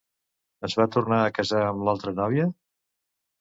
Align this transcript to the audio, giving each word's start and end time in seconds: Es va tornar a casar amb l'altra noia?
Es 0.67 0.75
va 0.79 0.87
tornar 0.95 1.19
a 1.25 1.33
casar 1.41 1.61
amb 1.67 1.85
l'altra 1.89 2.15
noia? 2.21 2.49